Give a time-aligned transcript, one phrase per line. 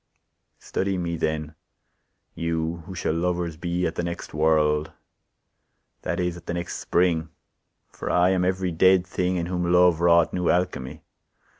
[0.57, 1.53] Study me then,
[2.33, 4.91] you who shall lovers be At the next world,
[6.01, 7.29] that is, at the next spring;
[7.91, 11.03] For I am every dead thing, In whom Love wrought new alchemy.